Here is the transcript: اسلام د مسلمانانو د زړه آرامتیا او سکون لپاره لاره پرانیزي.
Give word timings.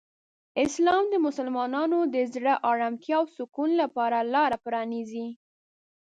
اسلام 0.65 1.03
د 1.09 1.15
مسلمانانو 1.25 1.99
د 2.13 2.15
زړه 2.33 2.53
آرامتیا 2.71 3.15
او 3.21 3.25
سکون 3.37 3.69
لپاره 3.81 4.17
لاره 4.33 4.57
پرانیزي. 4.65 5.27